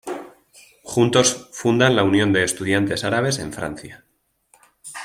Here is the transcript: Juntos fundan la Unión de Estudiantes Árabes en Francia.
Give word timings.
Juntos 0.81 1.49
fundan 1.53 1.95
la 1.95 2.03
Unión 2.03 2.33
de 2.33 2.43
Estudiantes 2.43 3.03
Árabes 3.03 3.37
en 3.37 3.53
Francia. 3.53 4.03